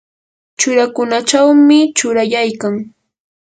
churakunachawmi 0.59 1.77
churayaykan. 1.97 2.75